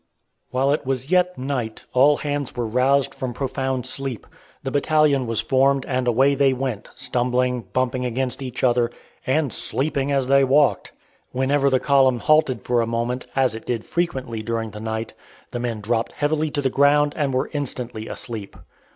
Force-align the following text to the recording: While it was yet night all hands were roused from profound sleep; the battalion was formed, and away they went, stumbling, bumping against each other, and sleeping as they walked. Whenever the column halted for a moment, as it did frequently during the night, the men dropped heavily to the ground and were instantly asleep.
While 0.49 0.71
it 0.71 0.83
was 0.83 1.11
yet 1.11 1.37
night 1.37 1.85
all 1.93 2.17
hands 2.17 2.55
were 2.55 2.65
roused 2.65 3.13
from 3.13 3.35
profound 3.35 3.85
sleep; 3.85 4.25
the 4.63 4.71
battalion 4.71 5.27
was 5.27 5.41
formed, 5.41 5.85
and 5.87 6.07
away 6.07 6.33
they 6.33 6.53
went, 6.53 6.89
stumbling, 6.95 7.65
bumping 7.71 8.03
against 8.03 8.41
each 8.41 8.63
other, 8.63 8.89
and 9.27 9.53
sleeping 9.53 10.11
as 10.11 10.25
they 10.25 10.43
walked. 10.43 10.91
Whenever 11.33 11.69
the 11.69 11.79
column 11.79 12.17
halted 12.17 12.63
for 12.63 12.81
a 12.81 12.87
moment, 12.87 13.27
as 13.35 13.53
it 13.53 13.67
did 13.67 13.85
frequently 13.85 14.41
during 14.41 14.71
the 14.71 14.79
night, 14.81 15.13
the 15.51 15.59
men 15.59 15.81
dropped 15.81 16.13
heavily 16.13 16.49
to 16.49 16.63
the 16.63 16.71
ground 16.71 17.13
and 17.15 17.31
were 17.31 17.51
instantly 17.53 18.07
asleep. 18.07 18.55